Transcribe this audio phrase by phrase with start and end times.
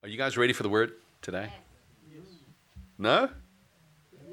[0.00, 0.92] Are you guys ready for the word
[1.22, 1.52] today?
[2.98, 3.28] No?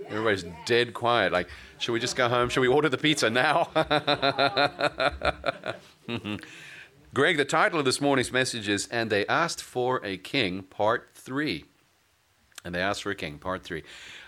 [0.08, 1.32] Everybody's dead quiet.
[1.32, 1.50] Like,
[1.80, 2.50] should we just go home?
[2.50, 3.70] Should we order the pizza now?
[7.16, 11.10] Greg, the title of this morning's message is And They Asked for a King, Part
[11.16, 11.66] 3.
[12.64, 13.82] And They Asked for a King, Part 3.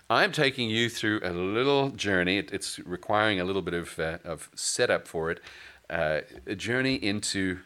[0.10, 2.40] I'm taking you through a little journey.
[2.40, 5.40] It's requiring a little bit of, uh, of setup for it.
[5.88, 7.60] Uh, a journey into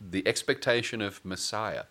[0.00, 1.84] the expectation of Messiah.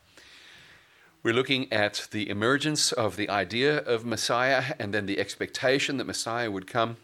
[1.24, 6.06] We're looking at the emergence of the idea of Messiah and then the expectation that
[6.06, 6.98] Messiah would come.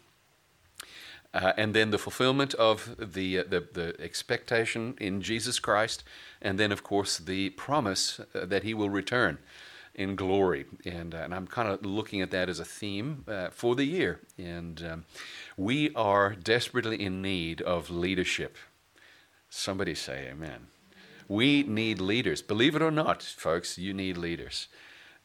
[1.32, 6.02] Uh, and then the fulfillment of the, uh, the, the expectation in Jesus Christ,
[6.42, 9.38] and then, of course, the promise uh, that He will return
[9.94, 10.64] in glory.
[10.84, 13.84] And, uh, and I'm kind of looking at that as a theme uh, for the
[13.84, 14.20] year.
[14.36, 15.04] And um,
[15.56, 18.56] we are desperately in need of leadership.
[19.48, 20.68] Somebody say amen.
[21.28, 22.40] We need leaders.
[22.40, 24.68] Believe it or not, folks, you need leaders.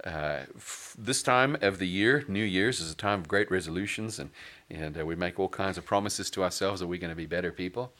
[0.04, 4.20] Uh, f- this time of the year, New Year's, is a time of great resolutions,
[4.20, 4.30] and,
[4.70, 7.26] and uh, we make all kinds of promises to ourselves that we're going to be
[7.26, 7.94] better people.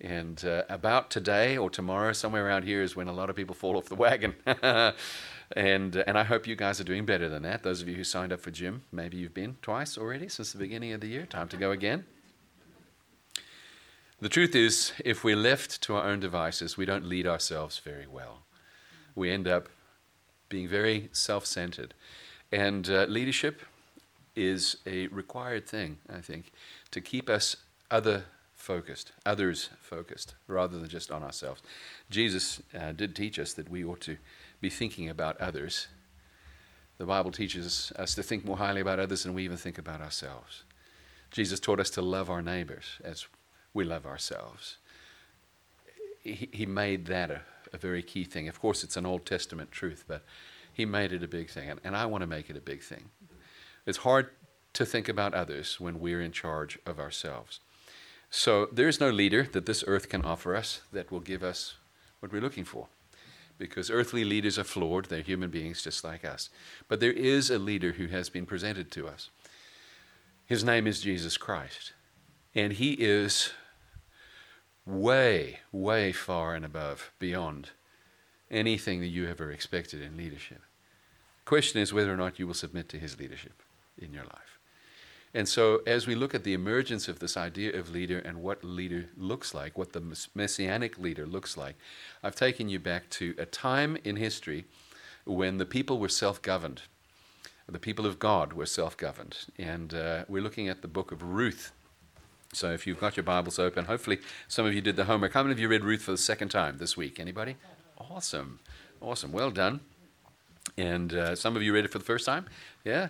[0.00, 3.54] And uh, about today or tomorrow, somewhere around here, is when a lot of people
[3.54, 4.34] fall off the wagon.
[4.44, 7.62] and, uh, and I hope you guys are doing better than that.
[7.62, 10.58] Those of you who signed up for gym, maybe you've been twice already since the
[10.58, 11.24] beginning of the year.
[11.24, 12.04] Time to go again.
[14.18, 18.06] The truth is, if we're left to our own devices, we don't lead ourselves very
[18.06, 18.44] well.
[19.14, 19.68] We end up
[20.48, 21.92] being very self centered.
[22.50, 23.60] And uh, leadership
[24.34, 26.52] is a required thing, I think,
[26.92, 27.56] to keep us
[27.90, 31.62] other focused, others focused, rather than just on ourselves.
[32.08, 34.16] Jesus uh, did teach us that we ought to
[34.62, 35.88] be thinking about others.
[36.96, 40.00] The Bible teaches us to think more highly about others than we even think about
[40.00, 40.62] ourselves.
[41.30, 43.26] Jesus taught us to love our neighbors as
[43.76, 44.78] we love ourselves.
[46.24, 48.48] He, he made that a, a, very key thing.
[48.48, 50.24] Of course, it's an Old Testament truth, but
[50.72, 52.82] he made it a big thing, and, and I want to make it a big
[52.82, 53.10] thing.
[53.84, 54.30] It's hard
[54.72, 57.60] to think about others when we're in charge of ourselves.
[58.30, 61.74] So there's no leader that this earth can offer us that will give us
[62.20, 62.88] what we're looking for.
[63.58, 66.50] Because earthly leaders are flawed, they're human beings just like us.
[66.88, 69.30] But there is a leader who has been presented to us.
[70.44, 71.92] His name is Jesus Christ.
[72.54, 73.52] And he is
[74.86, 77.70] way, way far and above, beyond
[78.50, 80.62] anything that you ever expected in leadership.
[81.44, 83.62] Question is whether or not you will submit to his leadership
[83.98, 84.58] in your life.
[85.34, 88.64] And so, as we look at the emergence of this idea of leader and what
[88.64, 91.76] leader looks like, what the messianic leader looks like,
[92.22, 94.64] I've taken you back to a time in history
[95.24, 96.82] when the people were self governed.
[97.68, 99.36] The people of God were self governed.
[99.58, 101.72] And uh, we're looking at the book of Ruth
[102.56, 104.18] so if you've got your Bibles open, hopefully
[104.48, 105.34] some of you did the homework.
[105.34, 107.20] How many of you read Ruth for the second time this week?
[107.20, 107.56] Anybody?
[107.98, 108.60] Awesome.
[109.02, 109.30] Awesome.
[109.30, 109.80] Well done.
[110.78, 112.46] And uh, some of you read it for the first time?
[112.82, 113.08] Yeah.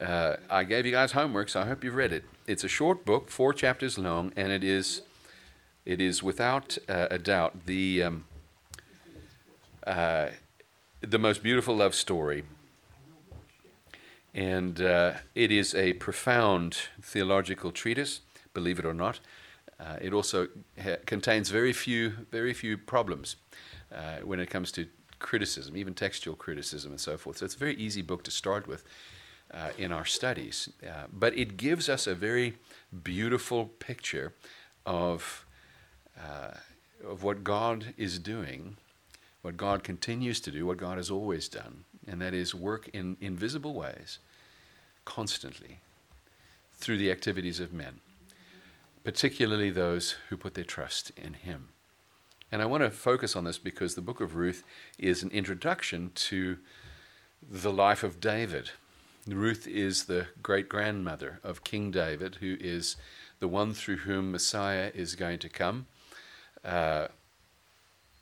[0.00, 2.24] Uh, I gave you guys homework, so I hope you've read it.
[2.46, 5.02] It's a short book, four chapters long, and it is,
[5.84, 8.24] it is without uh, a doubt the, um,
[9.84, 10.28] uh,
[11.00, 12.44] the most beautiful love story.
[14.32, 18.20] And uh, it is a profound theological treatise
[18.54, 19.20] believe it or not.
[19.78, 20.48] Uh, it also
[20.82, 23.36] ha- contains very few, very few problems
[23.94, 24.86] uh, when it comes to
[25.18, 27.38] criticism, even textual criticism and so forth.
[27.38, 28.84] So it's a very easy book to start with
[29.52, 30.68] uh, in our studies.
[30.82, 32.54] Uh, but it gives us a very
[33.02, 34.32] beautiful picture
[34.86, 35.44] of,
[36.18, 36.52] uh,
[37.06, 38.76] of what God is doing,
[39.42, 43.16] what God continues to do, what God has always done, and that is work in
[43.20, 44.18] invisible ways
[45.04, 45.80] constantly
[46.76, 48.00] through the activities of men
[49.04, 51.68] particularly those who put their trust in Him.
[52.50, 54.64] And I want to focus on this because the book of Ruth
[54.98, 56.58] is an introduction to
[57.42, 58.70] the life of David.
[59.26, 62.96] Ruth is the great grandmother of King David, who is
[63.40, 65.86] the one through whom Messiah is going to come.
[66.64, 67.08] Uh,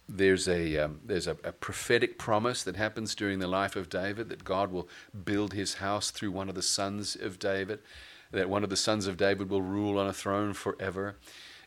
[0.08, 4.28] there's a um, there's a, a, prophetic promise that happens during the life of David
[4.28, 4.88] that God will
[5.24, 7.80] build His house through one of the sons of David,
[8.32, 11.16] that one of the sons of David will rule on a throne forever.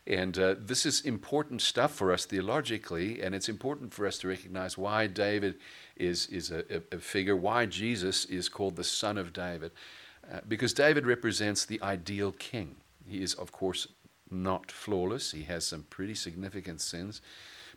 [0.06, 4.28] And uh, this is important stuff for us theologically, and it's important for us to
[4.28, 5.56] recognize why David
[5.96, 9.72] is, is a, a figure, why Jesus is called the Son of David.
[10.32, 12.76] Uh, because David represents the ideal king.
[13.08, 13.88] He is, of course,
[14.30, 17.20] not flawless, he has some pretty significant sins,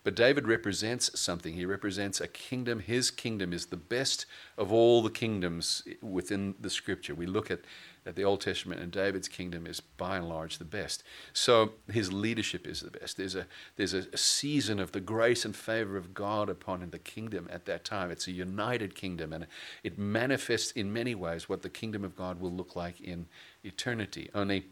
[0.03, 1.53] But David represents something.
[1.53, 2.79] He represents a kingdom.
[2.79, 4.25] His kingdom is the best
[4.57, 7.13] of all the kingdoms within the scripture.
[7.13, 7.59] We look at,
[8.05, 11.03] at the Old Testament, and David's kingdom is by and large the best.
[11.33, 13.17] So his leadership is the best.
[13.17, 17.49] There's a, there's a season of the grace and favor of God upon the kingdom
[17.51, 18.09] at that time.
[18.09, 19.47] It's a united kingdom, and
[19.83, 23.27] it manifests in many ways what the kingdom of God will look like in
[23.63, 24.29] eternity.
[24.33, 24.67] Only,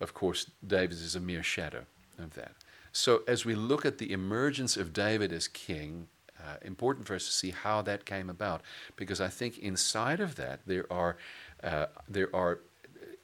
[0.00, 1.84] of course, David's is a mere shadow
[2.18, 2.52] of that.
[2.92, 6.08] So, as we look at the emergence of David as king,
[6.38, 8.62] uh, important for us to see how that came about,
[8.96, 11.16] because I think inside of that there are
[11.62, 12.60] uh, there are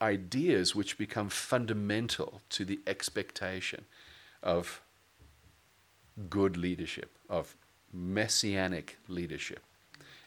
[0.01, 3.85] ideas which become fundamental to the expectation
[4.43, 4.81] of
[6.31, 7.57] good leadership, of
[7.93, 9.61] messianic leadership.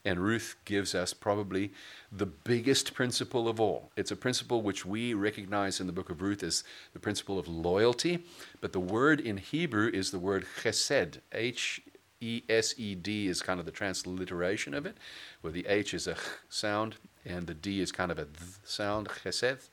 [0.03, 1.71] And Ruth gives us probably
[2.11, 3.91] the biggest principle of all.
[3.95, 6.63] It's a principle which we recognize in the book of Ruth as
[6.93, 8.25] the principle of loyalty,
[8.61, 11.19] but the word in Hebrew is the word chesed.
[11.31, 11.81] H
[12.19, 14.97] E S E D is kind of the transliteration of it,
[15.41, 16.19] where the H is a ch
[16.49, 16.95] sound
[17.25, 19.69] and the D is kind of a th sound, chesed.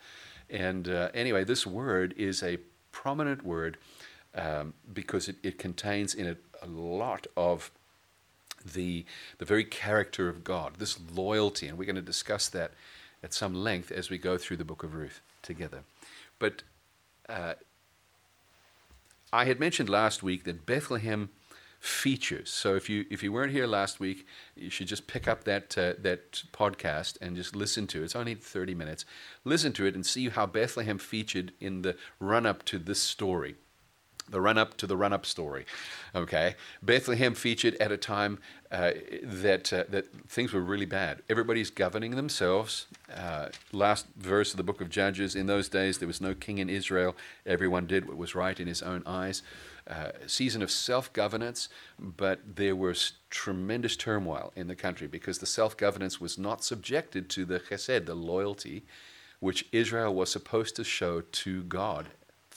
[0.51, 2.59] And uh, anyway, this word is a
[2.91, 3.79] prominent word
[4.35, 7.71] um, because it, it contains in it a lot of
[8.65, 9.05] the,
[9.39, 12.73] the very character of God, this loyalty, and we're going to discuss that
[13.23, 15.83] at some length as we go through the book of Ruth together.
[16.39, 16.63] But
[17.29, 17.55] uh,
[19.33, 21.31] I had mentioned last week that Bethlehem
[21.81, 22.51] features.
[22.51, 24.27] So if you if you weren't here last week,
[24.57, 28.05] you should just pick up that uh, that podcast and just listen to it.
[28.05, 29.05] It's only 30 minutes.
[29.45, 33.57] Listen to it and see how Bethlehem featured in the run up to this story
[34.31, 35.65] the run up to the run up story.
[36.15, 38.39] Okay, Bethlehem featured at a time
[38.71, 38.93] uh,
[39.23, 41.23] that uh, that things were really bad.
[41.29, 42.87] Everybody's governing themselves.
[43.15, 45.35] Uh, last verse of the book of Judges.
[45.35, 47.17] In those days, there was no king in Israel.
[47.47, 49.43] Everyone did what was right in his own eyes.
[49.89, 55.47] Uh, season of self governance, but there was tremendous turmoil in the country because the
[55.47, 58.85] self governance was not subjected to the chesed, the loyalty
[59.41, 62.09] which Israel was supposed to show to God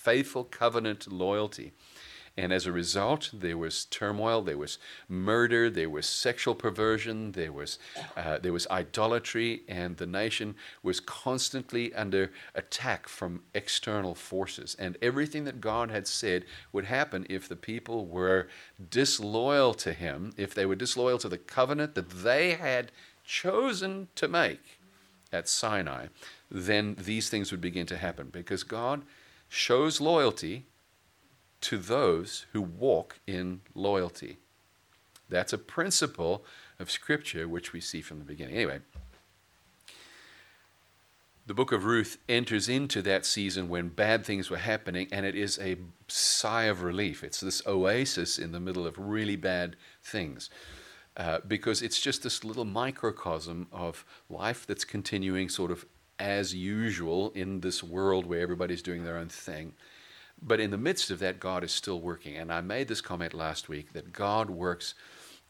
[0.03, 1.71] faithful covenant loyalty.
[2.37, 4.77] And as a result, there was turmoil, there was
[5.09, 7.77] murder, there was sexual perversion, there was,
[8.15, 14.77] uh, there was idolatry, and the nation was constantly under attack from external forces.
[14.79, 18.47] And everything that God had said would happen if the people were
[18.89, 22.93] disloyal to Him, if they were disloyal to the covenant that they had
[23.25, 24.79] chosen to make
[25.33, 26.07] at Sinai,
[26.49, 29.03] then these things would begin to happen because God
[29.53, 30.65] shows loyalty
[31.59, 34.37] to those who walk in loyalty.
[35.27, 36.45] That's a principle
[36.79, 38.55] of Scripture which we see from the beginning.
[38.55, 38.79] Anyway,
[41.45, 45.35] the book of Ruth enters into that season when bad things were happening, and it
[45.35, 45.75] is a
[46.07, 47.21] sigh of relief.
[47.21, 50.49] It's this oasis in the middle of really bad things.
[51.17, 55.85] Uh, because it's just this little microcosm of life that's continuing sort of
[56.21, 59.73] as usual in this world where everybody's doing their own thing.
[60.41, 62.37] But in the midst of that, God is still working.
[62.37, 64.93] And I made this comment last week that God works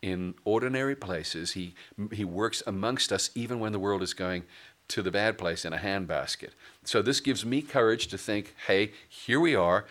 [0.02, 1.52] in ordinary places.
[1.52, 1.76] He,
[2.12, 4.44] he works amongst us even when the world is going
[4.88, 6.50] to the bad place in a handbasket.
[6.84, 9.86] So this gives me courage to think hey, here we are,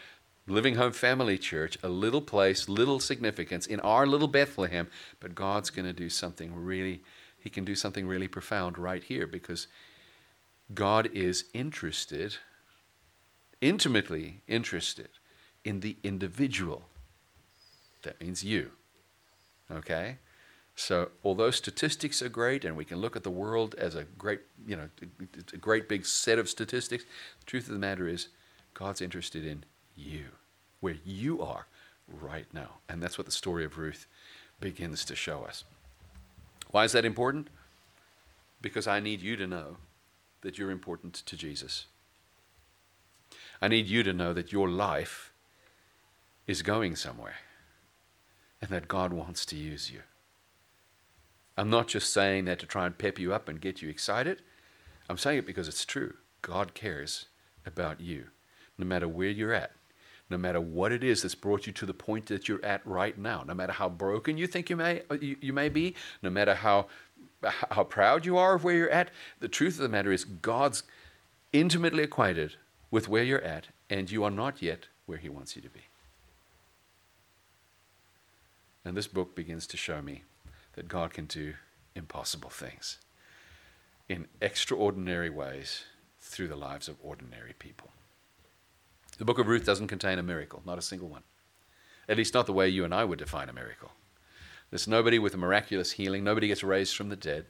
[0.47, 4.88] Living Home Family Church, a little place, little significance in our little Bethlehem,
[5.21, 7.03] but God's going to do something really,
[7.38, 9.69] He can do something really profound right here because
[10.75, 12.37] God is interested,
[13.61, 15.08] intimately interested,
[15.64, 16.82] in the individual.
[18.02, 18.70] That means you.
[19.70, 20.19] Okay?
[20.76, 24.41] So, although statistics are great and we can look at the world as a great,
[24.67, 24.89] you know,
[25.53, 27.05] a great big set of statistics,
[27.41, 28.29] the truth of the matter is
[28.72, 30.27] God's interested in you,
[30.81, 31.67] where you are
[32.08, 32.79] right now.
[32.89, 34.06] And that's what the story of Ruth
[34.60, 35.65] begins to show us.
[36.70, 37.48] Why is that important?
[38.62, 39.77] Because I need you to know
[40.43, 41.87] that you're important to Jesus.
[43.63, 45.32] I need you to know that your life
[46.47, 47.37] is going somewhere
[48.61, 50.01] and that God wants to use you.
[51.56, 54.43] I'm not just saying that to try and pep you up and get you excited.
[55.09, 56.15] I'm saying it because it's true.
[56.43, 57.27] God cares
[57.67, 58.27] about you,
[58.79, 59.73] no matter where you're at,
[60.31, 63.19] no matter what it is that's brought you to the point that you're at right
[63.19, 66.31] now, no matter how broken you think you may, uh, you, you may be, no
[66.31, 66.87] matter how
[67.70, 69.11] how proud you are of where you're at.
[69.41, 70.82] The truth of the matter is, God's
[71.53, 72.56] intimately acquainted
[72.91, 75.81] with where you're at, and you are not yet where He wants you to be.
[78.85, 80.25] And this book begins to show me
[80.75, 81.55] that God can do
[81.94, 82.99] impossible things
[84.09, 85.85] in extraordinary ways
[86.20, 87.91] through the lives of ordinary people.
[89.19, 91.23] The book of Ruth doesn't contain a miracle, not a single one.
[92.09, 93.93] At least, not the way you and I would define a miracle.
[94.70, 97.46] There's nobody with a miraculous healing, nobody gets raised from the dead.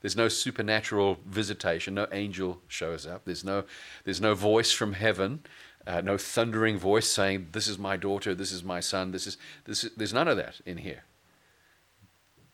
[0.00, 3.24] There's no supernatural visitation, no angel shows up.
[3.24, 3.64] There's no,
[4.04, 5.40] there's no voice from heaven,
[5.86, 9.36] uh, no thundering voice saying, This is my daughter, this is my son, this is,
[9.64, 11.04] this is, there's none of that in here.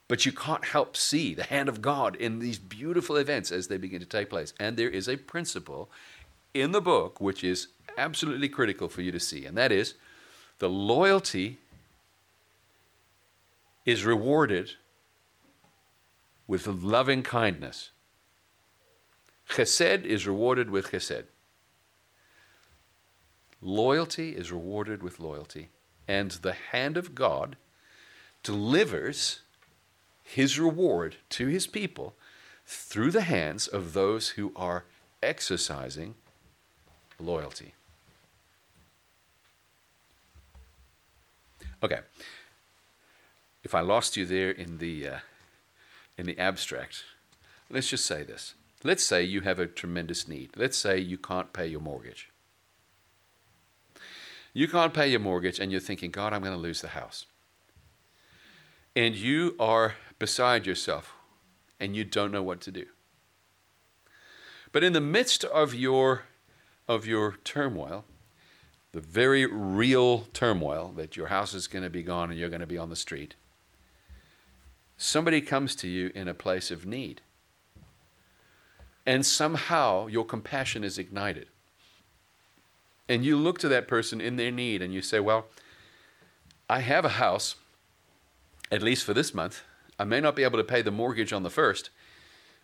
[0.09, 3.77] But you can't help see the hand of God in these beautiful events as they
[3.77, 4.53] begin to take place.
[4.59, 5.89] And there is a principle
[6.53, 9.95] in the book which is absolutely critical for you to see, and that is
[10.59, 11.59] the loyalty
[13.87, 14.73] is rewarded
[16.45, 17.91] with loving kindness.
[19.49, 21.23] Chesed is rewarded with chesed.
[23.61, 25.69] Loyalty is rewarded with loyalty.
[26.05, 27.55] And the hand of God
[28.43, 29.39] delivers
[30.21, 32.13] his reward to his people
[32.65, 34.83] through the hands of those who are
[35.23, 36.15] exercising
[37.19, 37.73] loyalty.
[41.81, 41.99] Okay.
[43.67, 45.17] If I lost you there in the, uh,
[46.17, 47.03] in the abstract,
[47.69, 48.53] let's just say this.
[48.81, 50.51] Let's say you have a tremendous need.
[50.55, 52.29] Let's say you can't pay your mortgage.
[54.53, 57.25] You can't pay your mortgage and you're thinking, God, I'm going to lose the house.
[58.95, 61.13] And you are beside yourself
[61.77, 62.85] and you don't know what to do.
[64.71, 66.21] But in the midst of your,
[66.87, 68.05] of your turmoil,
[68.93, 72.61] the very real turmoil that your house is going to be gone and you're going
[72.61, 73.35] to be on the street,
[74.97, 77.21] somebody comes to you in a place of need.
[79.05, 81.47] And somehow your compassion is ignited.
[83.07, 85.45] And you look to that person in their need and you say, Well,
[86.69, 87.55] I have a house,
[88.69, 89.61] at least for this month.
[89.97, 91.89] I may not be able to pay the mortgage on the first,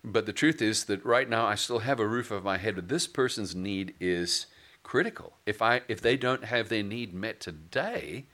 [0.04, 2.76] but the truth is that right now I still have a roof over my head.
[2.76, 4.48] But this person's need is
[4.84, 5.34] critical.
[5.46, 8.26] If I if they don't have their need met today,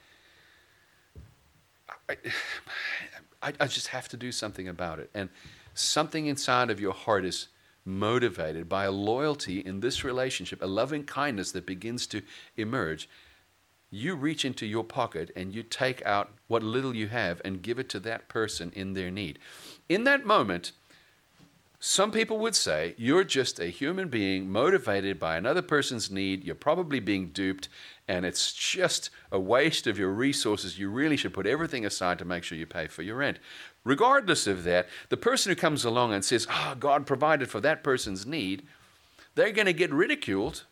[2.10, 2.18] I,
[3.42, 5.10] I, I just have to do something about it.
[5.14, 5.30] And
[5.74, 7.48] something inside of your heart is
[7.86, 12.22] motivated by a loyalty in this relationship, a loving kindness that begins to
[12.58, 13.10] emerge
[13.92, 17.80] you reach into your pocket and you take out what little you have and give
[17.80, 19.40] it to that person in their need.
[19.88, 20.74] In that moment,
[21.80, 26.44] some people would say you're just a human being motivated by another person's need.
[26.44, 27.70] You're probably being duped,
[28.10, 30.80] and it's just a waste of your resources.
[30.80, 33.38] You really should put everything aside to make sure you pay for your rent.
[33.84, 37.84] Regardless of that, the person who comes along and says, oh, God provided for that
[37.84, 38.64] person's need,
[39.36, 40.64] they're going to get ridiculed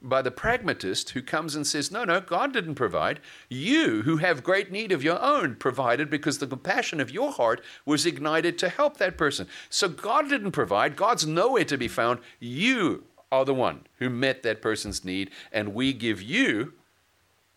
[0.00, 3.20] by the pragmatist who comes and says, No, no, God didn't provide.
[3.48, 7.62] You, who have great need of your own, provided because the compassion of your heart
[7.84, 9.48] was ignited to help that person.
[9.68, 10.96] So God didn't provide.
[10.96, 12.20] God's nowhere to be found.
[12.38, 16.74] You are the one who met that person's need, and we give you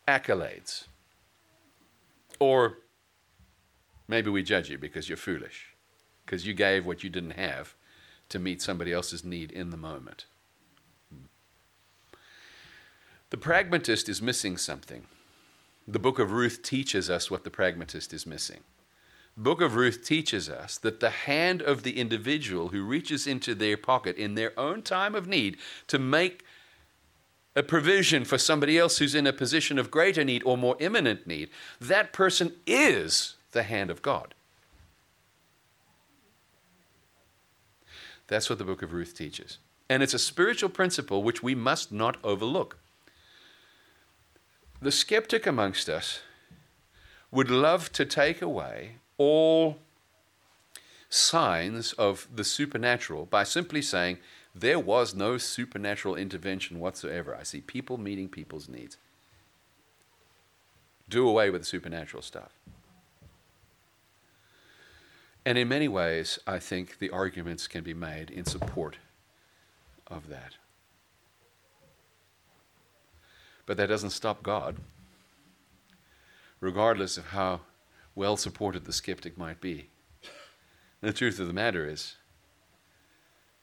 [0.10, 0.86] accolades.
[2.40, 2.80] Or
[4.08, 5.76] maybe we judge you because you're foolish,
[6.26, 7.76] because you gave what you didn't have
[8.30, 10.26] to meet somebody else's need in the moment.
[13.30, 15.06] The pragmatist is missing something.
[15.88, 18.62] The book of Ruth teaches us what the pragmatist is missing.
[19.36, 23.54] The book of Ruth teaches us that the hand of the individual who reaches into
[23.54, 26.44] their pocket in their own time of need to make
[27.56, 31.26] a provision for somebody else who's in a position of greater need or more imminent
[31.28, 34.34] need, that person is the hand of God.
[38.28, 39.58] That's what the book of Ruth teaches.
[39.90, 42.78] And it's a spiritual principle which we must not overlook.
[44.82, 46.22] The skeptic amongst us
[47.32, 49.78] would love to take away all
[51.10, 54.20] signs of the supernatural by simply saying
[54.60, 57.36] there was no supernatural intervention whatsoever.
[57.36, 58.98] I see people meeting people's needs.
[61.08, 62.52] Do away with the supernatural stuff.
[65.46, 68.98] And in many ways, I think the arguments can be made in support
[70.08, 70.56] of that.
[73.66, 74.78] But that doesn't stop God,
[76.60, 77.62] regardless of how
[78.16, 79.90] well supported the skeptic might be.
[81.02, 82.16] The truth of the matter is,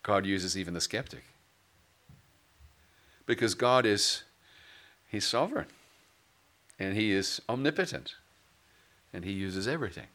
[0.07, 1.25] God uses even the skeptic.
[3.27, 4.23] Because God is,
[5.09, 5.67] He's sovereign,
[6.79, 8.15] and He is omnipotent,
[9.13, 10.07] and He uses everything.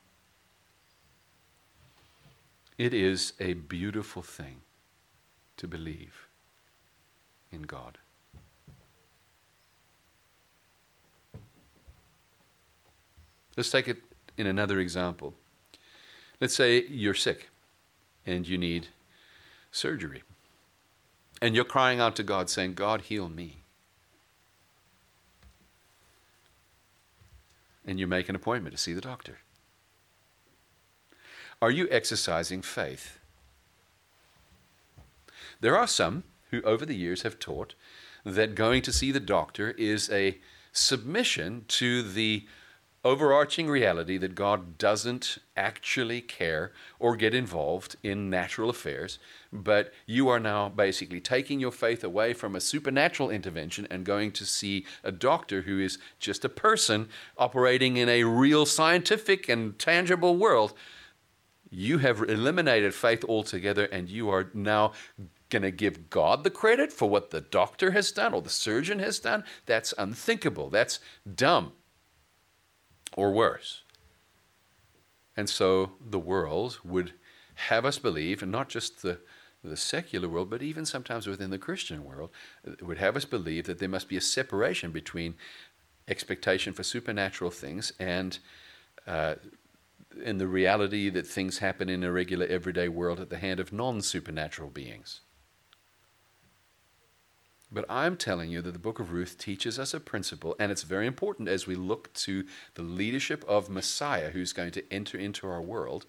[2.77, 4.61] It is a beautiful thing
[5.57, 6.29] to believe
[7.51, 7.97] in God.
[13.57, 13.97] Let's take it
[14.37, 15.33] in another example.
[16.39, 17.49] Let's say you're sick
[18.25, 18.87] and you need
[19.71, 20.23] surgery.
[21.41, 23.61] And you're crying out to God, saying, God, heal me.
[27.85, 29.39] and you make an appointment to see the doctor?
[31.61, 33.19] Are you exercising faith?
[35.59, 37.75] There are some who, over the years, have taught
[38.25, 40.37] that going to see the doctor is a
[40.71, 42.45] submission to the
[43.03, 49.17] overarching reality that God doesn't actually care or get involved in natural affairs,
[49.51, 54.31] but you are now basically taking your faith away from a supernatural intervention and going
[54.33, 59.79] to see a doctor who is just a person operating in a real scientific and
[59.79, 60.73] tangible world.
[61.71, 64.91] You have eliminated faith altogether, and you are now
[65.49, 68.99] going to give God the credit for what the doctor has done or the surgeon
[68.99, 69.43] has done?
[69.65, 70.69] That's unthinkable.
[70.69, 70.99] That's
[71.35, 71.73] dumb
[73.15, 73.83] or worse.
[75.35, 77.13] And so the world would
[77.55, 79.19] have us believe, and not just the,
[79.63, 82.31] the secular world, but even sometimes within the Christian world,
[82.81, 85.35] would have us believe that there must be a separation between
[86.07, 88.39] expectation for supernatural things and
[89.07, 89.35] uh,
[90.23, 93.71] in the reality that things happen in a regular everyday world at the hand of
[93.71, 95.21] non supernatural beings.
[97.73, 100.83] But I'm telling you that the book of Ruth teaches us a principle, and it's
[100.83, 105.47] very important as we look to the leadership of Messiah who's going to enter into
[105.47, 106.05] our world.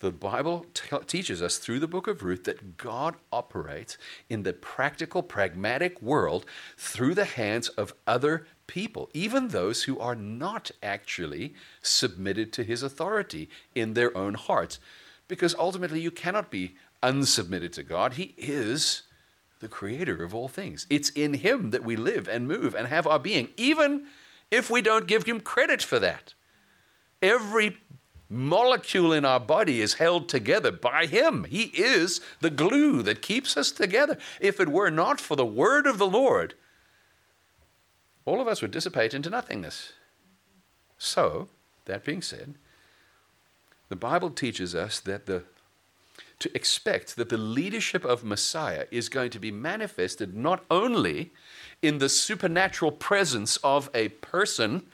[0.00, 3.98] The Bible t- teaches us through the book of Ruth that God operates
[4.30, 6.46] in the practical, pragmatic world
[6.78, 11.52] through the hands of other people, even those who are not actually
[11.82, 14.78] submitted to his authority in their own hearts.
[15.28, 18.14] Because ultimately, you cannot be unsubmitted to God.
[18.14, 19.02] He is
[19.62, 20.86] the creator of all things.
[20.90, 24.06] It's in him that we live and move and have our being, even
[24.50, 26.34] if we don't give him credit for that.
[27.22, 27.78] Every
[28.28, 31.44] molecule in our body is held together by him.
[31.44, 34.18] He is the glue that keeps us together.
[34.40, 36.54] If it were not for the word of the Lord,
[38.24, 39.92] all of us would dissipate into nothingness.
[40.98, 41.48] So,
[41.84, 42.54] that being said,
[43.88, 45.44] the Bible teaches us that the
[46.42, 51.32] to expect that the leadership of Messiah is going to be manifested not only
[51.80, 54.86] in the supernatural presence of a person,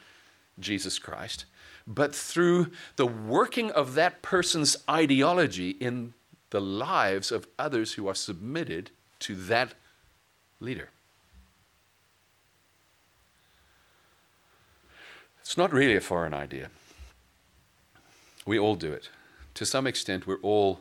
[0.60, 1.46] Jesus Christ,
[1.86, 6.12] but through the working of that person's ideology in
[6.50, 8.90] the lives of others who are submitted
[9.20, 9.72] to that
[10.60, 10.90] leader.
[15.40, 16.68] It's not really a foreign idea.
[18.44, 19.08] We all do it.
[19.54, 20.80] To some extent, we're all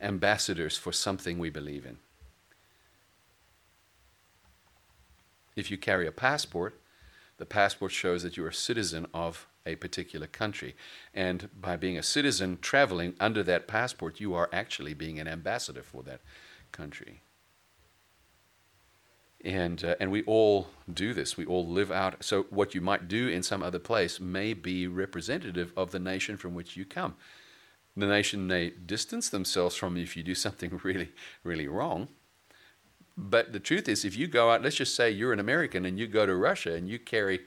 [0.00, 1.98] ambassadors for something we believe in.
[5.56, 6.80] If you carry a passport,
[7.38, 10.76] the passport shows that you're a citizen of a particular country.
[11.12, 15.82] And by being a citizen traveling under that passport, you are actually being an ambassador
[15.82, 16.20] for that
[16.72, 17.22] country.
[19.44, 21.36] And, uh, and we all do this.
[21.36, 22.24] We all live out.
[22.24, 26.36] So, what you might do in some other place may be representative of the nation
[26.36, 27.14] from which you come
[28.00, 31.10] the nation may distance themselves from you if you do something really,
[31.42, 32.08] really wrong.
[33.16, 35.98] But the truth is, if you go out, let's just say you're an American and
[35.98, 37.40] you go to Russia and you carry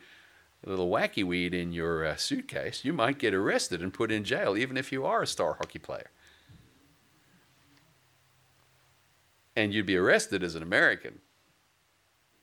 [0.65, 4.25] a little wacky weed in your uh, suitcase, you might get arrested and put in
[4.25, 6.11] jail, even if you are a star hockey player.
[9.55, 11.19] And you'd be arrested as an American.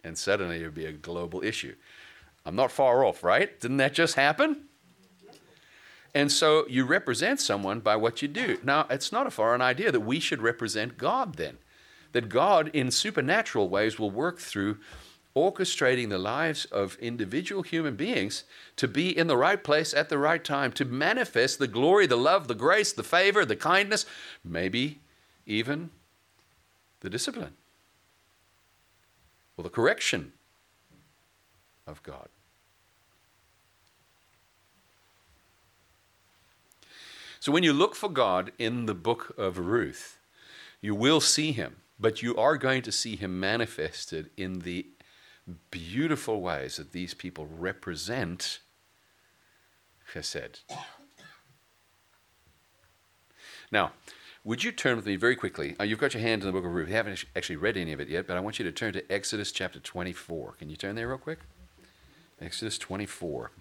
[0.03, 1.75] And suddenly it would be a global issue.
[2.47, 3.61] I'm not far off, right?
[3.61, 4.68] Didn't that just happen?
[6.19, 8.59] And so you represent someone by what you do.
[8.65, 11.59] Now, it's not a foreign idea that we should represent God then.
[12.11, 14.79] That God, in supernatural ways, will work through
[15.37, 18.43] orchestrating the lives of individual human beings
[18.75, 22.17] to be in the right place at the right time, to manifest the glory, the
[22.17, 24.05] love, the grace, the favor, the kindness,
[24.43, 24.99] maybe
[25.47, 25.91] even
[26.99, 27.55] the discipline
[29.57, 30.33] or the correction
[31.87, 32.29] of God.
[37.49, 40.19] So when you look for God in the book of Ruth,
[40.83, 44.85] you will see him, but you are going to see him manifested in the
[45.71, 48.59] beautiful ways that these people represent
[50.13, 50.61] chesed.
[53.73, 53.93] Now,
[54.45, 55.75] would you turn with me very quickly?
[55.81, 56.91] Uh, you've got your hand in the book of Ruth.
[56.91, 59.11] You haven't actually read any of it yet, but I want you to turn to
[59.11, 60.57] Exodus chapter 24.
[60.59, 61.39] Can you turn there real quick?
[62.43, 63.53] Exodus 24.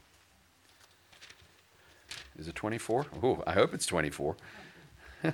[2.38, 3.08] Is it 24?
[3.24, 4.38] Oh, I hope it's 24.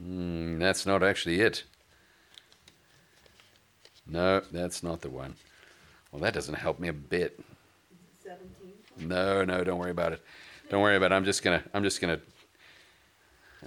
[0.00, 1.64] mm, that's not actually it.
[4.06, 5.34] No, that's not the one.
[6.12, 7.40] Well, that doesn't help me a bit.
[8.22, 9.08] 17?
[9.08, 10.22] No, no, don't worry about it.
[10.68, 11.14] Don't worry about it.
[11.16, 11.62] I'm just gonna.
[11.74, 12.20] I'm just gonna.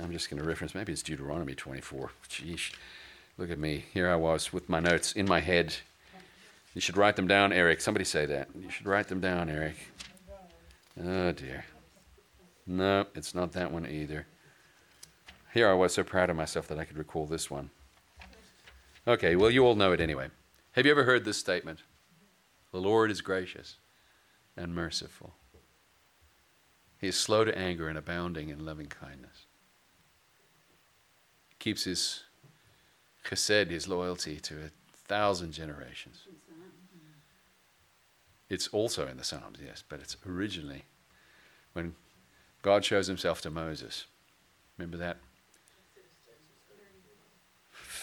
[0.01, 0.73] I'm just gonna reference.
[0.73, 2.11] Maybe it's Deuteronomy 24.
[2.29, 2.71] Jeez.
[3.37, 3.85] Look at me.
[3.93, 5.75] Here I was with my notes in my head.
[6.73, 7.81] You should write them down, Eric.
[7.81, 8.49] Somebody say that.
[8.59, 9.75] You should write them down, Eric.
[11.03, 11.65] Oh, dear.
[12.67, 14.27] No, it's not that one either.
[15.53, 17.69] Here I was so proud of myself that I could recall this one.
[19.07, 20.29] Okay, well, you all know it anyway.
[20.71, 21.79] Have you ever heard this statement?
[22.71, 23.75] The Lord is gracious
[24.55, 25.33] and merciful.
[26.99, 29.45] He is slow to anger and abounding in loving kindness.
[31.59, 32.23] Keeps his
[33.23, 34.69] chesed, his loyalty, to a
[35.07, 36.27] thousand generations.
[38.49, 40.83] It's also in the Psalms, yes, but it's originally
[41.73, 41.95] when
[42.61, 44.05] God shows himself to Moses.
[44.77, 45.17] Remember that?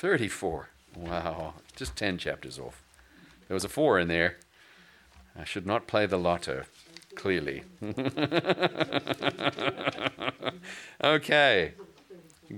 [0.01, 0.69] 34.
[0.97, 2.83] Wow, just 10 chapters off.
[3.47, 4.39] There was a 4 in there.
[5.39, 6.65] I should not play the lotto,
[7.15, 7.63] clearly.
[11.05, 11.75] okay.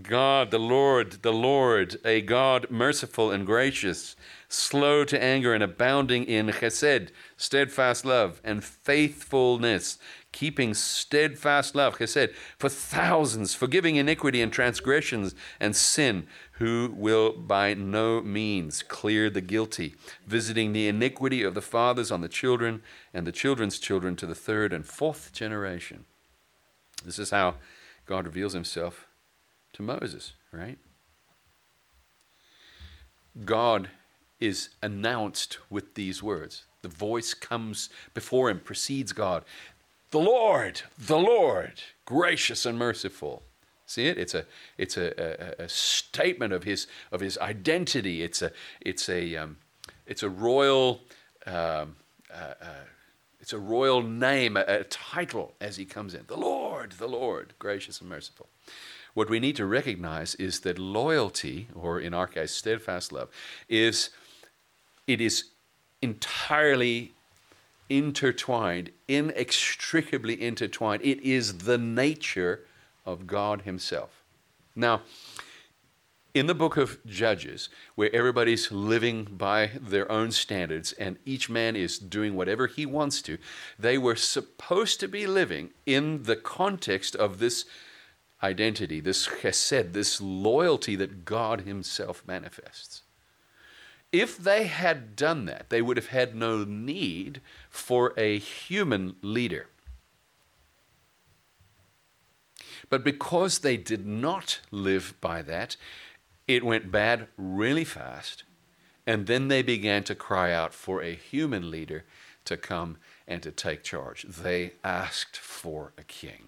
[0.01, 4.17] God, the Lord, the Lord, a God merciful and gracious,
[4.49, 9.99] slow to anger and abounding in chesed, steadfast love, and faithfulness,
[10.33, 17.75] keeping steadfast love, chesed, for thousands, forgiving iniquity and transgressions and sin, who will by
[17.75, 19.95] no means clear the guilty,
[20.27, 24.35] visiting the iniquity of the fathers on the children and the children's children to the
[24.35, 26.07] third and fourth generation.
[27.05, 27.57] This is how
[28.07, 29.07] God reveals himself
[29.75, 30.79] to Moses, right?
[33.45, 33.89] God
[34.41, 36.65] is announced with these words.
[36.83, 39.45] The voice comes before him, precedes God.
[40.11, 43.45] The Lord, the Lord, gracious and merciful.
[43.87, 44.19] See it?
[44.19, 44.47] It's a
[44.79, 48.23] it's a, a, a statement of his of his identity.
[48.23, 49.59] It's a it's a um,
[50.07, 51.01] it's a royal
[51.47, 51.97] um,
[52.33, 52.85] uh, uh,
[53.43, 56.23] it's a royal name, a, a title as he comes in.
[56.29, 58.49] The Lord, the Lord, gracious and merciful.
[59.15, 63.29] What we need to recognize is that loyalty, or in our case, steadfast love,
[63.69, 64.11] is
[65.09, 65.47] it is
[66.01, 67.13] entirely
[67.91, 71.03] intertwined, inextricably intertwined.
[71.03, 72.61] It is the nature
[73.05, 74.23] of God Himself.
[74.77, 75.03] Now,
[76.35, 81.77] in the book of Judges, where everybody's living by their own standards and each man
[81.77, 83.37] is doing whatever he wants to,
[83.79, 87.67] they were supposed to be living in the context of this
[88.43, 93.03] identity, this chesed, this loyalty that God Himself manifests.
[94.11, 97.41] If they had done that, they would have had no need
[97.71, 99.69] for a human leader.
[102.91, 105.77] But because they did not live by that,
[106.47, 108.45] it went bad really fast.
[109.07, 112.05] And then they began to cry out for a human leader
[112.45, 114.23] to come and to take charge.
[114.23, 116.47] They asked for a king.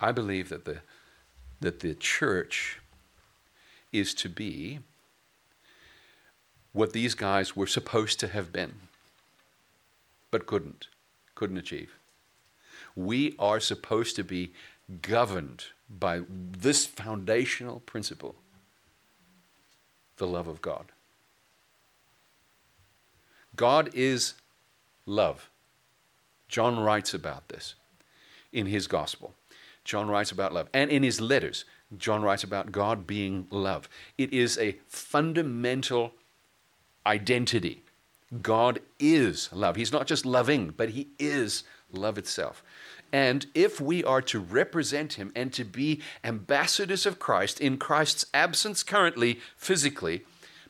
[0.00, 0.78] I believe that the,
[1.60, 2.80] that the church
[3.92, 4.80] is to be
[6.72, 8.74] what these guys were supposed to have been,
[10.30, 10.86] but couldn't,
[11.34, 11.96] couldn't achieve.
[12.96, 14.52] We are supposed to be
[15.02, 18.36] governed by this foundational principle
[20.16, 20.92] the love of God.
[23.56, 24.34] God is
[25.06, 25.48] love.
[26.46, 27.74] John writes about this
[28.52, 29.34] in his gospel.
[29.84, 30.68] John writes about love.
[30.74, 31.64] And in his letters,
[31.96, 33.88] John writes about God being love.
[34.18, 36.12] It is a fundamental
[37.06, 37.82] identity.
[38.42, 39.76] God is love.
[39.76, 42.62] He's not just loving, but he is love itself.
[43.12, 48.26] And if we are to represent him and to be ambassadors of Christ in Christ's
[48.32, 50.24] absence currently, physically,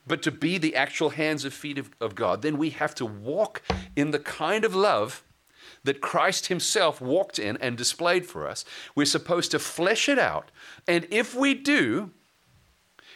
[0.06, 3.06] but to be the actual hands and feet of, of God, then we have to
[3.06, 3.62] walk
[3.94, 5.22] in the kind of love
[5.84, 8.64] that Christ Himself walked in and displayed for us.
[8.94, 10.50] We're supposed to flesh it out.
[10.86, 12.10] And if we do,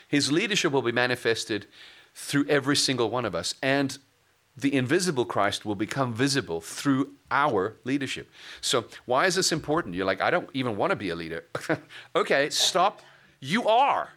[0.09, 1.67] His leadership will be manifested
[2.15, 3.55] through every single one of us.
[3.63, 3.99] And
[4.57, 8.31] the invisible Christ will become visible through our leadership.
[8.61, 9.95] So, why is this important?
[9.95, 11.45] You're like, I don't even want to be a leader.
[12.17, 13.01] okay, stop.
[13.41, 14.11] You are.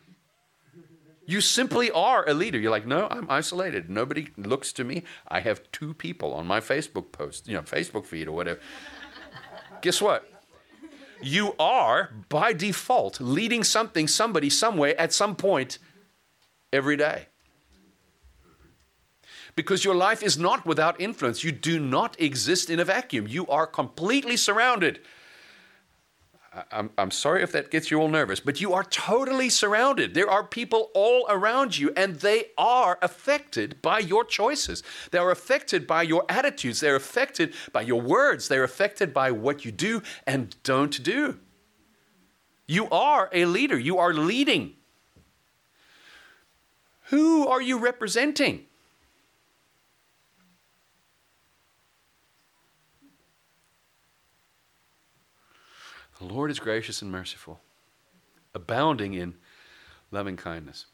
[1.26, 2.58] You simply are a leader.
[2.58, 3.90] You're like, no, I'm isolated.
[3.90, 5.04] Nobody looks to me.
[5.28, 8.62] I have two people on my Facebook post, you know, Facebook feed or whatever.
[9.82, 10.32] Guess what?
[11.22, 15.80] You are, by default, leading something, somebody, somewhere, at some point
[16.72, 17.28] every day.
[19.58, 21.44] Because your life is not without influence.
[21.44, 23.28] You do not exist in a vacuum.
[23.28, 25.02] You are completely surrounded
[26.72, 30.14] I'm, I'm sorry if that gets you all nervous, but you are totally surrounded.
[30.14, 34.82] There are people all around you, and they are affected by your choices.
[35.12, 36.80] They are affected by your attitudes.
[36.80, 38.48] They're affected by your words.
[38.48, 41.40] They're affected by what you do and don't do.
[42.66, 44.74] You are a leader, you are leading.
[47.10, 48.67] Who are you representing?
[56.20, 57.60] The Lord is gracious and merciful,
[58.56, 59.36] abounding in
[60.12, 60.86] loving kindness.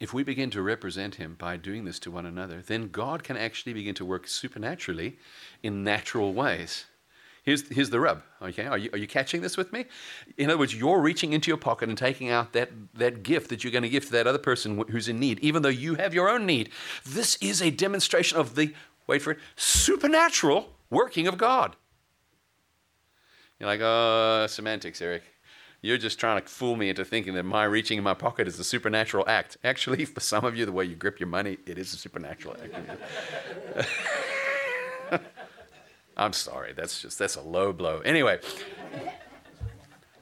[0.00, 3.36] If we begin to represent Him by doing this to one another, then God can
[3.36, 5.16] actually begin to work supernaturally
[5.62, 6.86] in natural ways.
[7.44, 8.64] Here's, here's the rub, okay?
[8.64, 9.84] Are you, are you catching this with me?
[10.38, 13.62] In other words, you're reaching into your pocket and taking out that, that gift that
[13.62, 16.14] you're going to give to that other person who's in need, even though you have
[16.14, 16.70] your own need.
[17.04, 18.74] This is a demonstration of the,
[19.06, 21.76] wait for it, supernatural working of God.
[23.58, 25.22] You're like, oh, semantics, Eric.
[25.80, 28.58] You're just trying to fool me into thinking that my reaching in my pocket is
[28.58, 29.58] a supernatural act.
[29.62, 32.56] Actually, for some of you, the way you grip your money, it is a supernatural
[32.62, 33.92] act.
[36.16, 36.72] I'm sorry.
[36.72, 38.00] That's just that's a low blow.
[38.00, 38.38] Anyway,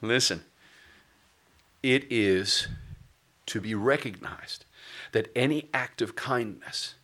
[0.00, 0.42] listen.
[1.82, 2.68] It is
[3.46, 4.64] to be recognized
[5.12, 6.94] that any act of kindness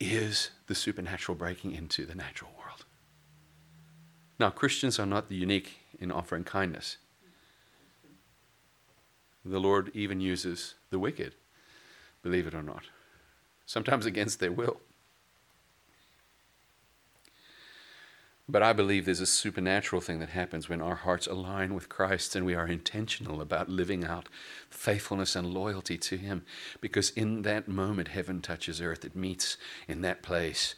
[0.00, 2.55] is the supernatural breaking into the natural.
[4.38, 6.98] Now, Christians are not the unique in offering kindness.
[9.44, 11.34] The Lord even uses the wicked,
[12.22, 12.84] believe it or not,
[13.64, 14.80] sometimes against their will.
[18.48, 22.36] But I believe there's a supernatural thing that happens when our hearts align with Christ
[22.36, 24.28] and we are intentional about living out
[24.70, 26.44] faithfulness and loyalty to Him.
[26.80, 29.04] Because in that moment, heaven touches earth.
[29.04, 29.56] It meets
[29.88, 30.76] in that place.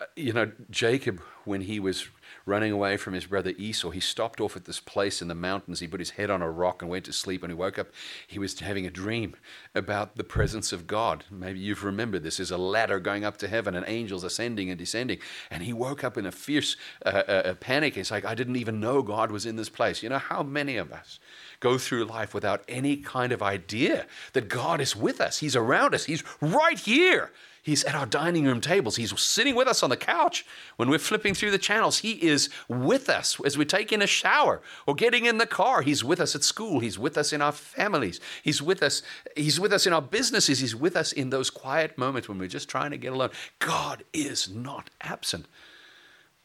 [0.00, 2.08] Uh, you know, Jacob, when he was
[2.46, 3.90] running away from his brother Esau.
[3.90, 5.80] He stopped off at this place in the mountains.
[5.80, 7.42] He put his head on a rock and went to sleep.
[7.42, 7.88] When he woke up,
[8.26, 9.36] he was having a dream
[9.74, 11.24] about the presence of God.
[11.30, 12.36] Maybe you've remembered this.
[12.38, 15.18] There's a ladder going up to heaven and angels ascending and descending.
[15.50, 17.96] And he woke up in a fierce uh, uh, panic.
[17.96, 20.02] It's like, I didn't even know God was in this place.
[20.02, 21.18] You know, how many of us
[21.60, 25.38] go through life without any kind of idea that God is with us?
[25.38, 27.30] He's around us, He's right here.
[27.64, 28.96] He's at our dining room tables.
[28.96, 30.44] He's sitting with us on the couch
[30.76, 31.98] when we're flipping through the channels.
[31.98, 35.82] He is with us as we take in a shower or getting in the car.
[35.82, 36.80] He's with us at school.
[36.80, 38.20] He's with us in our families.
[38.42, 39.02] He's with us.
[39.36, 40.60] He's with us in our businesses.
[40.60, 43.30] He's with us in those quiet moments when we're just trying to get alone.
[43.58, 45.46] God is not absent.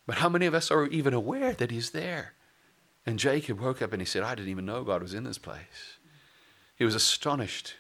[0.05, 2.33] But how many of us are even aware that He's there?
[3.07, 5.37] And Jacob woke up and he said, I didn't even know God was in this
[5.37, 5.97] place.
[6.75, 7.75] He was astonished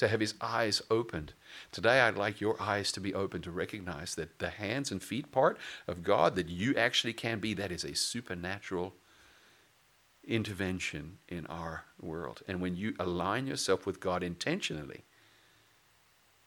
[0.00, 1.32] to have his eyes opened
[1.72, 5.30] Today, I'd like your eyes to be open to recognize that the hands and feet
[5.30, 8.94] part of God that you actually can be, that is a supernatural
[10.26, 12.42] intervention in our world.
[12.46, 15.04] And when you align yourself with God intentionally,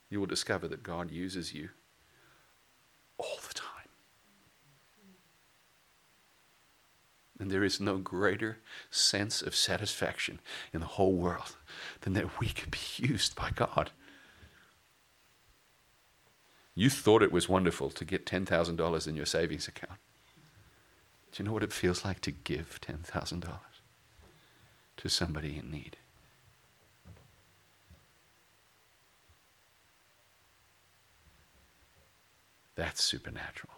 [0.10, 1.70] you will discover that God uses you
[3.18, 3.73] all the time.
[7.39, 8.60] And there is no greater
[8.91, 10.39] sense of satisfaction
[10.72, 11.56] in the whole world
[12.02, 13.91] than that we can be used by God.
[16.76, 20.00] You thought it was wonderful to get $10,000 in your savings account.
[21.32, 23.58] Do you know what it feels like to give $10,000
[24.98, 25.98] to somebody in need?
[32.76, 33.74] That's supernatural.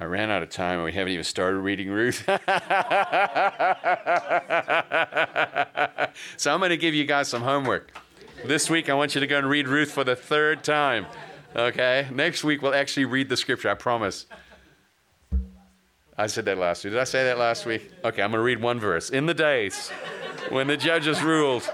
[0.00, 2.22] I ran out of time and we haven't even started reading Ruth.
[6.36, 7.90] so I'm going to give you guys some homework.
[8.44, 11.06] This week, I want you to go and read Ruth for the third time.
[11.56, 12.06] Okay?
[12.12, 14.26] Next week, we'll actually read the scripture, I promise.
[16.16, 16.92] I said that last week.
[16.92, 17.90] Did I say that last week?
[18.04, 19.10] Okay, I'm going to read one verse.
[19.10, 19.90] In the days
[20.50, 21.68] when the judges ruled,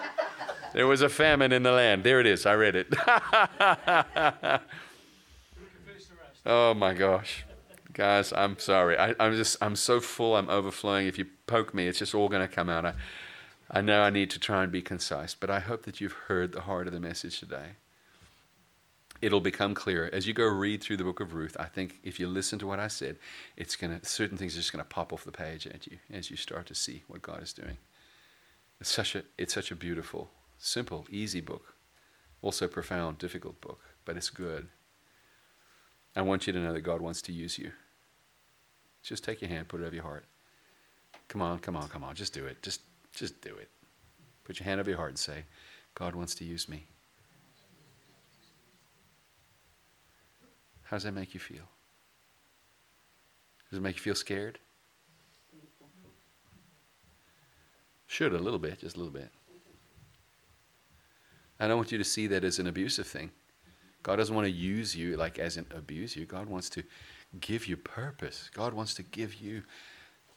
[0.72, 2.04] there was a famine in the land.
[2.04, 2.46] There it is.
[2.46, 2.88] I read it.
[6.46, 7.44] oh my gosh.
[7.94, 8.98] Guys, I'm sorry.
[8.98, 11.06] I, am just, I'm so full, I'm overflowing.
[11.06, 12.84] If you poke me, it's just all going to come out.
[12.84, 12.94] I,
[13.70, 16.52] I know I need to try and be concise, but I hope that you've heard
[16.52, 17.76] the heart of the message today.
[19.22, 21.56] It'll become clear as you go read through the book of Ruth.
[21.58, 23.16] I think if you listen to what I said,
[23.56, 26.32] it's to certain things are just going to pop off the page at you as
[26.32, 27.78] you start to see what God is doing.
[28.80, 31.74] It's such a it's such a beautiful, simple, easy book.
[32.42, 34.66] Also profound, difficult book, but it's good.
[36.16, 37.70] I want you to know that God wants to use you.
[39.04, 40.24] Just take your hand, put it over your heart.
[41.28, 42.14] Come on, come on, come on.
[42.14, 42.60] Just do it.
[42.62, 42.80] Just,
[43.14, 43.68] just do it.
[44.44, 45.44] Put your hand over your heart and say,
[45.94, 46.86] God wants to use me.
[50.84, 51.64] How does that make you feel?
[53.70, 54.58] Does it make you feel scared?
[58.06, 59.28] Should a little bit, just a little bit.
[61.60, 63.30] I don't want you to see that as an abusive thing.
[64.02, 66.26] God doesn't want to use you like as an abuse you.
[66.26, 66.82] God wants to
[67.40, 68.50] give you purpose.
[68.54, 69.62] God wants to give you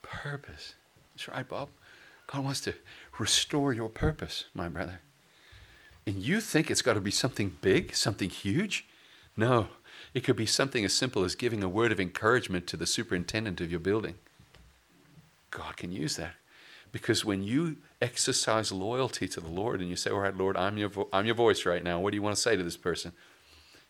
[0.01, 0.75] purpose.
[1.13, 1.69] That's right, Bob.
[2.27, 2.73] God wants to
[3.17, 5.01] restore your purpose, my brother.
[6.05, 8.85] And you think it's got to be something big, something huge?
[9.35, 9.67] No.
[10.13, 13.59] It could be something as simple as giving a word of encouragement to the superintendent
[13.61, 14.15] of your building.
[15.51, 16.33] God can use that.
[16.91, 20.77] Because when you exercise loyalty to the Lord and you say, All right, Lord, I'm
[20.77, 21.99] your, vo- I'm your voice right now.
[21.99, 23.11] What do you want to say to this person?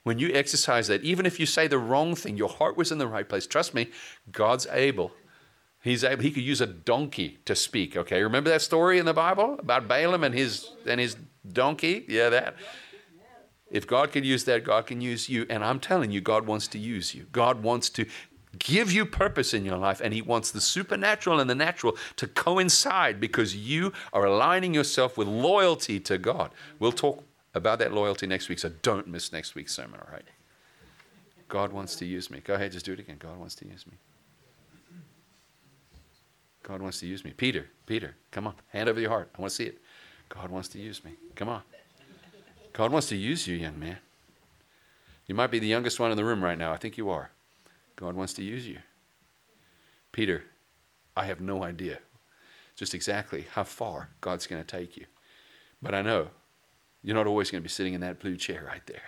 [0.07, 2.97] When you exercise that, even if you say the wrong thing, your heart was in
[2.97, 3.45] the right place.
[3.45, 3.89] Trust me,
[4.31, 5.11] God's able.
[5.83, 7.97] He's able, he could use a donkey to speak.
[7.97, 11.17] Okay, remember that story in the Bible about Balaam and his and his
[11.51, 12.05] donkey?
[12.07, 12.55] Yeah, that.
[13.69, 15.45] If God could use that, God can use you.
[15.49, 17.25] And I'm telling you, God wants to use you.
[17.33, 18.05] God wants to
[18.59, 22.27] give you purpose in your life, and He wants the supernatural and the natural to
[22.27, 26.51] coincide because you are aligning yourself with loyalty to God.
[26.79, 27.25] We'll talk
[27.57, 30.25] about that loyalty next week, so don't miss next week's sermon, all right?
[31.49, 32.39] God wants to use me.
[32.39, 33.17] Go ahead, just do it again.
[33.19, 33.93] God wants to use me.
[36.63, 37.31] God wants to use me.
[37.31, 38.55] Peter, Peter, come on.
[38.69, 39.29] Hand over your heart.
[39.37, 39.77] I want to see it.
[40.27, 41.11] God wants to use me.
[41.35, 41.61] Come on.
[42.73, 43.97] God wants to use you, young man.
[45.25, 46.73] You might be the youngest one in the room right now.
[46.73, 47.31] I think you are.
[47.95, 48.79] God wants to use you.
[50.11, 50.43] Peter,
[51.15, 51.99] I have no idea
[52.75, 55.05] just exactly how far God's going to take you.
[55.81, 56.29] But I know
[57.07, 59.01] you're not always going to be sitting in that blue chair right there.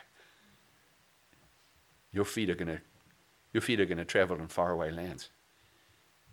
[2.14, 2.80] Your feet are going to
[3.52, 5.28] your feet are going to travel in faraway lands.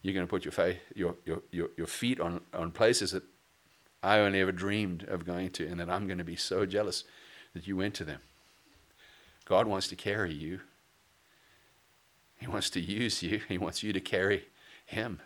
[0.00, 3.24] You're going to put your, your, your, your, your feet on, on places that
[4.00, 7.02] I only ever dreamed of going to, and that I'm going to be so jealous
[7.52, 8.20] that you went to them.
[9.44, 10.60] God wants to carry you.
[12.38, 13.40] He wants to use you.
[13.48, 14.44] He wants you to carry
[14.84, 15.20] Him.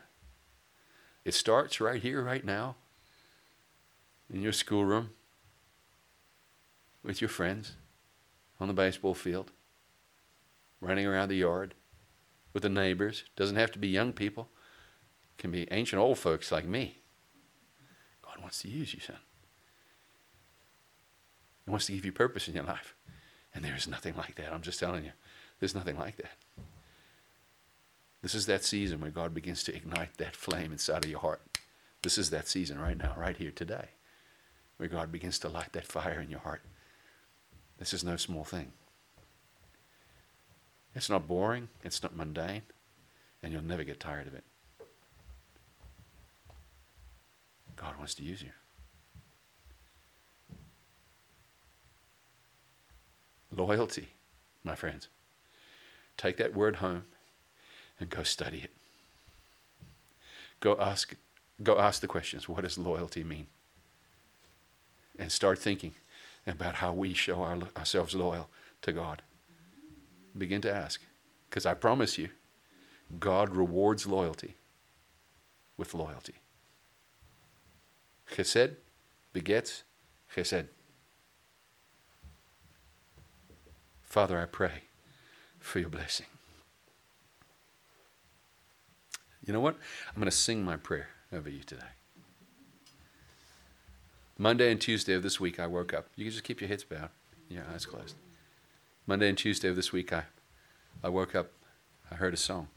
[1.26, 2.76] It starts right here, right now,
[4.32, 5.10] in your schoolroom,
[7.02, 7.72] with your friends,
[8.58, 9.52] on the baseball field,
[10.80, 11.74] running around the yard,
[12.52, 13.24] with the neighbors.
[13.36, 14.48] Doesn't have to be young people.
[15.38, 16.98] It can be ancient old folks like me.
[18.22, 19.16] God wants to use you, son.
[21.64, 22.94] He wants to give you purpose in your life.
[23.54, 24.52] And there is nothing like that.
[24.52, 25.12] I'm just telling you.
[25.58, 26.32] There's nothing like that.
[28.22, 31.40] This is that season where God begins to ignite that flame inside of your heart.
[32.02, 33.88] This is that season right now, right here today,
[34.76, 36.62] where God begins to light that fire in your heart.
[37.80, 38.72] This is no small thing.
[40.94, 42.62] It's not boring, it's not mundane,
[43.42, 44.44] and you'll never get tired of it.
[47.76, 48.50] God wants to use you.
[53.56, 54.10] Loyalty,
[54.62, 55.08] my friends.
[56.18, 57.04] Take that word home
[57.98, 58.70] and go study it.
[60.60, 61.14] Go ask,
[61.62, 63.46] go ask the questions what does loyalty mean?
[65.18, 65.94] And start thinking
[66.46, 68.48] about how we show our, ourselves loyal
[68.82, 69.22] to God.
[70.36, 71.00] Begin to ask.
[71.48, 72.28] Because I promise you,
[73.18, 74.54] God rewards loyalty
[75.76, 76.34] with loyalty.
[78.32, 78.76] Chesed
[79.32, 79.82] begets
[80.34, 80.68] chesed.
[84.02, 84.84] Father, I pray
[85.58, 86.26] for your blessing.
[89.44, 89.76] You know what?
[90.08, 91.86] I'm going to sing my prayer over you today.
[94.40, 96.06] Monday and Tuesday of this week, I woke up.
[96.16, 97.10] You can just keep your heads bowed,
[97.50, 98.14] your eyes closed.
[99.06, 100.22] Monday and Tuesday of this week, I,
[101.04, 101.50] I woke up,
[102.10, 102.68] I heard a song.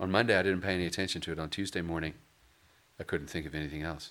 [0.00, 1.38] On Monday, I didn't pay any attention to it.
[1.38, 2.14] On Tuesday morning,
[2.98, 4.10] I couldn't think of anything else.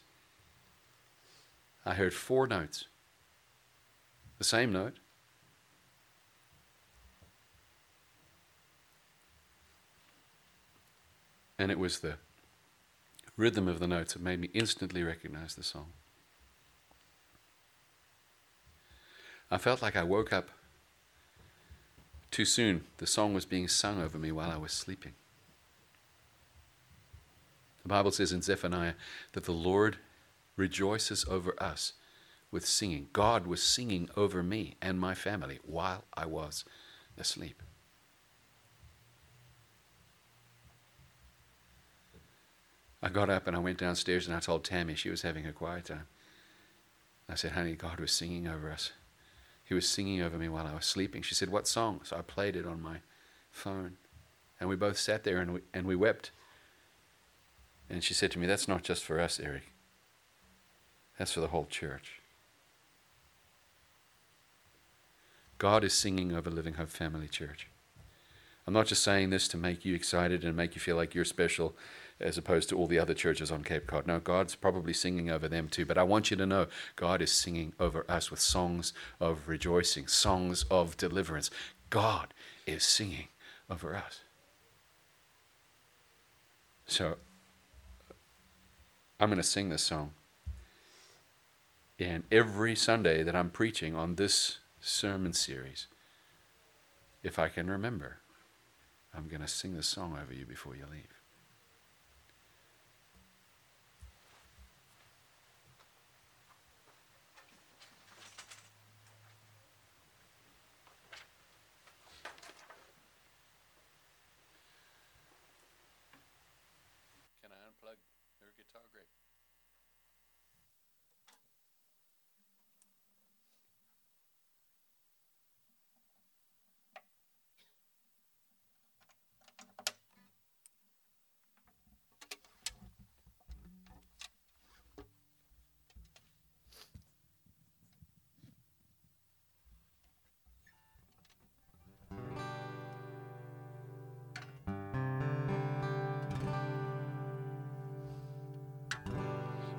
[1.85, 2.85] I heard four notes.
[4.37, 4.99] The same note.
[11.59, 12.13] And it was the
[13.37, 15.93] rhythm of the notes that made me instantly recognize the song.
[19.49, 20.49] I felt like I woke up
[22.31, 22.83] too soon.
[22.97, 25.13] The song was being sung over me while I was sleeping.
[27.83, 28.95] The Bible says in Zephaniah
[29.31, 29.97] that the Lord
[30.57, 31.93] rejoices over us
[32.51, 33.07] with singing.
[33.13, 36.65] God was singing over me and my family while I was
[37.17, 37.61] asleep.
[43.07, 45.53] I got up and I went downstairs and I told Tammy she was having a
[45.53, 46.07] quiet time.
[47.29, 48.91] I said, honey, God was singing over us.
[49.63, 51.21] He was singing over me while I was sleeping.
[51.21, 52.01] She said, What song?
[52.03, 52.97] So I played it on my
[53.49, 53.95] phone.
[54.59, 56.31] And we both sat there and we, and we wept.
[57.89, 59.71] And she said to me, That's not just for us, Eric.
[61.17, 62.21] That's for the whole church.
[65.57, 67.67] God is singing over Living Hope Family Church.
[68.65, 71.23] I'm not just saying this to make you excited and make you feel like you're
[71.23, 71.73] special
[72.19, 74.07] as opposed to all the other churches on Cape Cod.
[74.07, 75.85] No, God's probably singing over them too.
[75.85, 80.07] But I want you to know God is singing over us with songs of rejoicing,
[80.07, 81.51] songs of deliverance.
[81.89, 82.33] God
[82.65, 83.27] is singing
[83.69, 84.21] over us.
[86.87, 87.17] So
[89.19, 90.11] I'm going to sing this song.
[91.99, 95.87] And every Sunday that I'm preaching on this sermon series,
[97.23, 98.17] if I can remember,
[99.15, 101.16] I'm going to sing this song over you before you leave.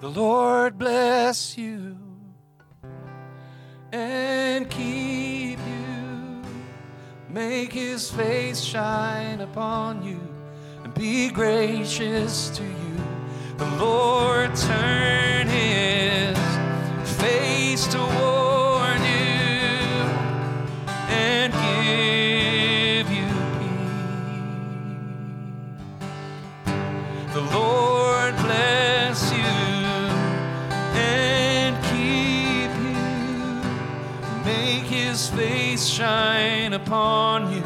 [0.01, 1.97] The Lord bless you
[3.91, 6.43] and keep you.
[7.29, 10.21] Make his face shine upon you
[10.85, 12.97] and be gracious to you.
[13.57, 16.39] The Lord turn his
[17.19, 18.28] face toward
[36.89, 37.63] upon you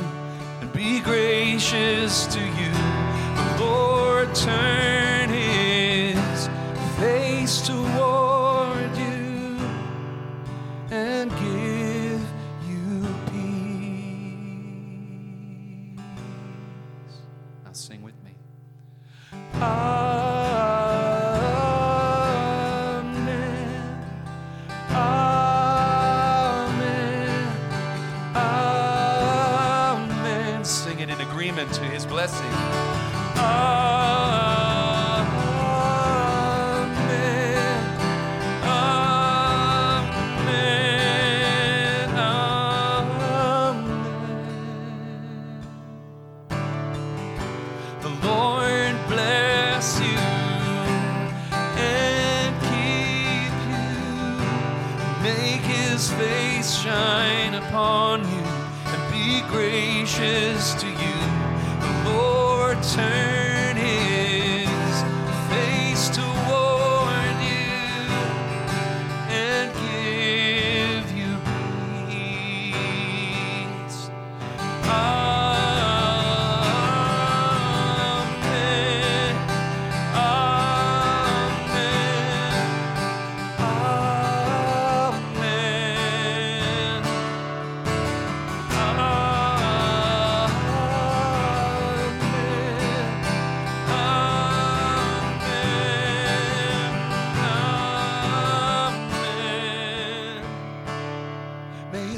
[0.61, 2.73] and be gracious to you.
[3.37, 6.49] The Lord turn his
[6.99, 9.61] face toward you
[10.91, 12.21] and give
[12.69, 13.63] you peace.
[17.65, 18.32] Now sing with me.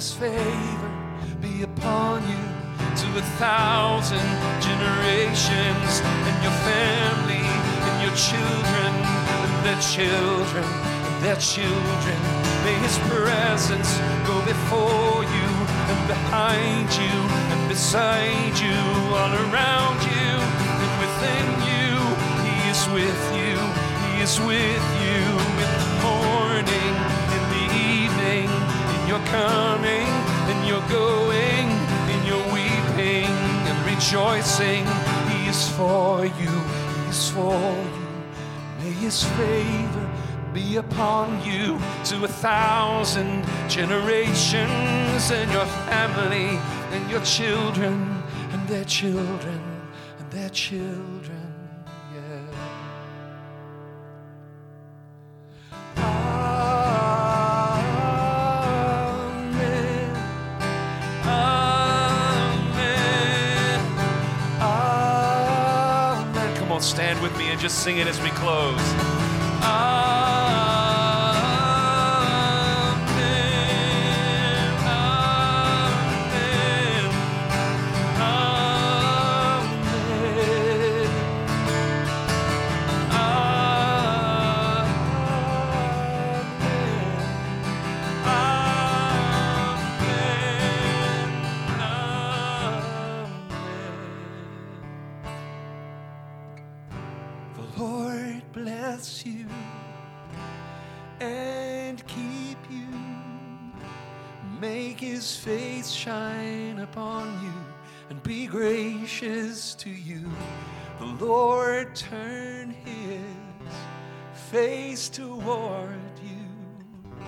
[0.04, 0.90] His favor
[1.40, 2.44] be upon you
[3.00, 4.28] to a thousand
[4.60, 5.92] generations
[6.28, 7.48] and your family
[7.88, 8.92] and your children
[9.44, 10.68] and their children
[11.08, 12.18] and their children.
[12.64, 13.96] May his presence
[14.28, 15.48] go before you
[15.88, 17.16] and behind you
[17.52, 18.80] and beside you,
[19.16, 20.32] all around you
[20.84, 21.92] and within you.
[22.44, 23.56] He is with you.
[24.04, 25.22] He is with you
[25.64, 26.92] in the morning,
[27.36, 27.64] in the
[27.96, 28.63] evening,
[29.04, 30.06] in your coming,
[30.48, 31.68] in your going,
[32.08, 33.28] in your weeping
[33.68, 34.86] and rejoicing.
[35.28, 36.32] He is for you.
[36.32, 38.06] He is for you.
[38.78, 40.10] May his favor
[40.54, 46.58] be upon you to a thousand generations and your family
[46.92, 49.60] and your children and their children
[50.18, 51.13] and their children.
[66.84, 69.43] Stand with me and just sing it as we close.
[115.08, 117.24] Toward you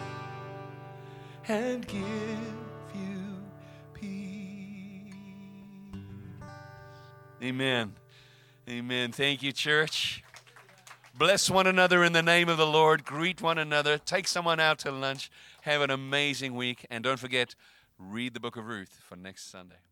[1.49, 2.03] and give
[2.95, 3.43] you
[3.95, 5.13] peace.
[7.43, 7.95] Amen.
[8.69, 9.13] Amen.
[9.13, 10.25] Thank you, church.
[11.17, 13.05] Bless one another in the name of the Lord.
[13.05, 13.97] Greet one another.
[13.97, 15.31] Take someone out to lunch.
[15.63, 16.85] Have an amazing week.
[16.91, 17.55] And don't forget,
[17.99, 19.86] read the book of Ruth for next Sunday.